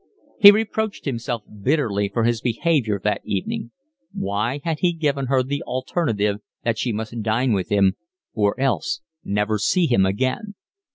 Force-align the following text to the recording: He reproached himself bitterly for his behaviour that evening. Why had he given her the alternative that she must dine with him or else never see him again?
He 0.39 0.49
reproached 0.49 1.05
himself 1.05 1.43
bitterly 1.61 2.09
for 2.09 2.23
his 2.23 2.41
behaviour 2.41 2.99
that 3.03 3.21
evening. 3.23 3.69
Why 4.11 4.59
had 4.63 4.79
he 4.79 4.93
given 4.93 5.27
her 5.27 5.43
the 5.43 5.61
alternative 5.61 6.37
that 6.63 6.79
she 6.79 6.91
must 6.91 7.21
dine 7.21 7.53
with 7.53 7.69
him 7.69 7.97
or 8.33 8.59
else 8.59 9.01
never 9.23 9.59
see 9.59 9.85
him 9.85 10.07
again? 10.07 10.55